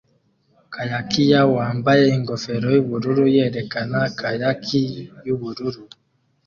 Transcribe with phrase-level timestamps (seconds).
[0.73, 4.83] Kayakier wambaye ingofero yubururu yerekana kayaki
[5.25, 5.81] yubururu